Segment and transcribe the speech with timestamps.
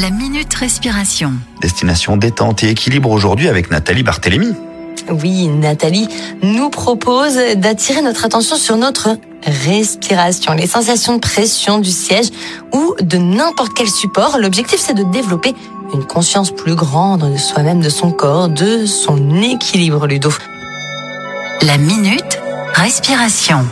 [0.00, 1.32] La minute respiration.
[1.60, 4.54] Destination détente et équilibre aujourd'hui avec Nathalie Barthélémy.
[5.10, 6.08] Oui, Nathalie
[6.40, 12.28] nous propose d'attirer notre attention sur notre respiration, les sensations de pression du siège
[12.72, 14.38] ou de n'importe quel support.
[14.38, 15.54] L'objectif, c'est de développer
[15.92, 20.30] une conscience plus grande de soi-même, de son corps, de son équilibre, Ludo.
[21.62, 22.38] La minute
[22.74, 23.66] respiration.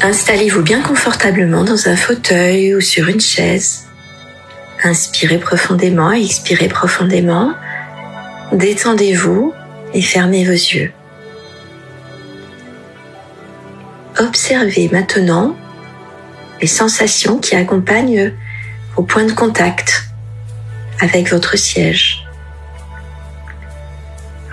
[0.00, 3.84] Installez-vous bien confortablement dans un fauteuil ou sur une chaise.
[4.86, 7.54] Inspirez profondément, expirez profondément.
[8.52, 9.54] Détendez-vous
[9.94, 10.92] et fermez vos yeux.
[14.18, 15.56] Observez maintenant
[16.60, 18.34] les sensations qui accompagnent
[18.94, 20.04] vos points de contact
[21.00, 22.22] avec votre siège.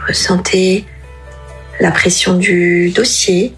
[0.07, 0.85] Ressentez
[1.81, 3.53] la pression du dossier,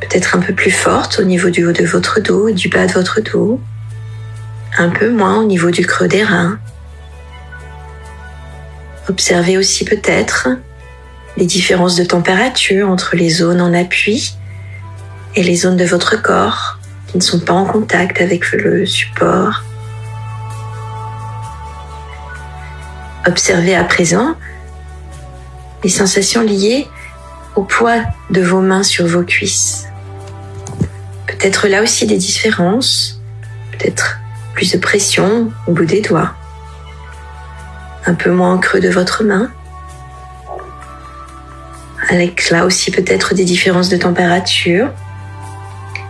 [0.00, 2.86] peut-être un peu plus forte au niveau du haut de votre dos et du bas
[2.86, 3.60] de votre dos,
[4.76, 6.58] un peu moins au niveau du creux des reins.
[9.08, 10.48] Observez aussi peut-être
[11.36, 14.34] les différences de température entre les zones en appui
[15.34, 19.62] et les zones de votre corps qui ne sont pas en contact avec le support.
[23.26, 24.34] Observez à présent
[25.82, 26.88] les sensations liées
[27.56, 29.86] au poids de vos mains sur vos cuisses.
[31.26, 33.20] Peut-être là aussi des différences,
[33.72, 34.18] peut-être
[34.54, 36.34] plus de pression au bout des doigts,
[38.06, 39.50] un peu moins en creux de votre main,
[42.08, 44.90] avec là aussi peut-être des différences de température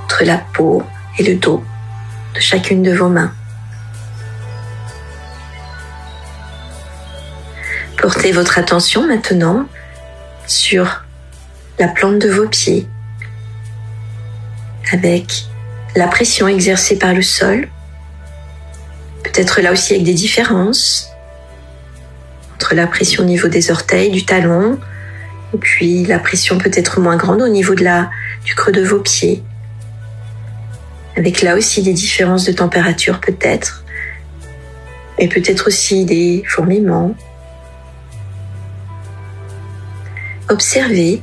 [0.05, 0.83] entre la peau
[1.19, 1.64] et le dos
[2.34, 3.33] de chacune de vos mains.
[7.97, 9.67] Portez votre attention maintenant
[10.47, 11.05] sur
[11.79, 12.86] la plante de vos pieds.
[14.92, 15.47] Avec
[15.97, 17.69] la pression exercée par le sol,
[19.34, 21.10] peut-être là aussi avec des différences
[22.54, 24.78] entre la pression au niveau des orteils, du talon,
[25.52, 29.42] et puis la pression peut-être moins grande au niveau du creux de vos pieds,
[31.17, 33.84] avec là aussi des différences de température peut-être,
[35.18, 37.14] et peut-être aussi des fourmillements.
[40.48, 41.23] Observez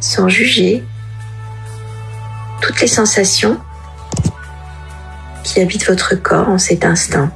[0.00, 0.82] sans juger
[2.62, 3.58] toutes les sensations
[5.46, 7.30] qui habitent votre corps en cet instant.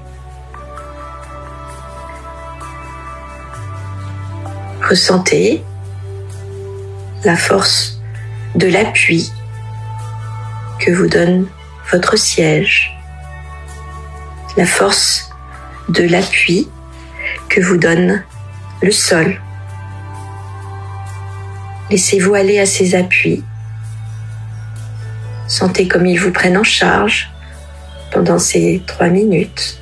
[4.83, 5.63] Ressentez
[7.25, 8.01] la force
[8.57, 9.31] de l'appui
[10.81, 11.47] que vous donne
[11.93, 12.99] votre siège,
[14.57, 15.31] la force
[15.89, 16.69] de l'appui
[17.49, 18.25] que vous donne
[18.83, 19.41] le sol.
[21.91, 23.45] Laissez-vous aller à ces appuis.
[25.47, 27.31] Sentez comme ils vous prennent en charge
[28.11, 29.79] pendant ces trois minutes,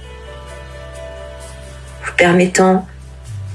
[2.05, 2.87] vous permettant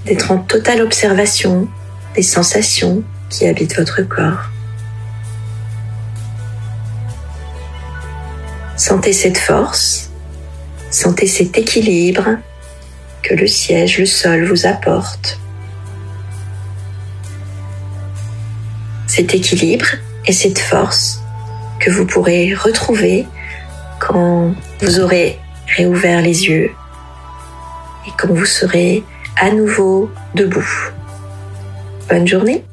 [0.05, 1.67] d'être en totale observation
[2.15, 4.49] des sensations qui habitent votre corps.
[8.75, 10.11] Sentez cette force,
[10.91, 12.37] sentez cet équilibre
[13.21, 15.39] que le siège, le sol vous apporte.
[19.07, 19.85] Cet équilibre
[20.25, 21.21] et cette force
[21.79, 23.27] que vous pourrez retrouver
[24.05, 25.39] quand vous aurez
[25.77, 26.71] réouvert les yeux
[28.05, 29.03] et quand vous serez
[29.37, 30.91] à nouveau debout.
[32.09, 32.63] Bonne journée